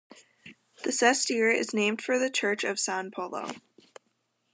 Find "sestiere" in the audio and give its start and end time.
0.89-1.53